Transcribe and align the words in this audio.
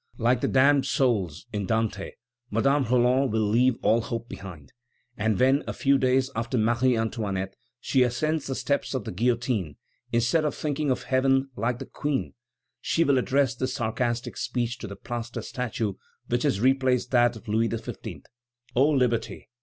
Like 0.17 0.41
the 0.41 0.47
damned 0.47 0.87
souls 0.87 1.45
in 1.53 1.67
Dante, 1.67 2.13
Madame 2.49 2.85
Roland 2.85 3.31
will 3.31 3.47
leave 3.47 3.75
all 3.83 4.01
hope 4.01 4.27
behind, 4.27 4.73
and 5.15 5.39
when, 5.39 5.63
a 5.67 5.73
few 5.73 5.99
days 5.99 6.31
after 6.35 6.57
Marie 6.57 6.97
Antoinette, 6.97 7.55
she 7.79 8.01
ascends 8.01 8.47
the 8.47 8.55
steps 8.55 8.95
of 8.95 9.03
the 9.03 9.11
guillotine, 9.11 9.75
instead 10.11 10.43
of 10.43 10.55
thinking 10.55 10.89
of 10.89 11.03
heaven, 11.03 11.51
like 11.55 11.77
the 11.77 11.85
Queen, 11.85 12.33
she 12.81 13.03
will 13.03 13.19
address 13.19 13.53
this 13.53 13.75
sarcastic 13.75 14.37
speech 14.37 14.79
to 14.79 14.87
the 14.87 14.95
plaster 14.95 15.43
statue 15.43 15.93
which 16.27 16.41
has 16.41 16.59
replaced 16.59 17.11
that 17.11 17.35
of 17.35 17.47
Louis 17.47 17.69
XV.: 17.69 18.23
"O 18.75 18.89
Liberty! 18.89 19.49